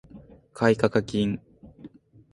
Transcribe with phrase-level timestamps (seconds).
[0.55, 1.39] 買掛金